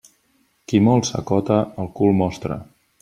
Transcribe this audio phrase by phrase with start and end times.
[0.71, 2.59] Qui molt s'acota, el cul mostra.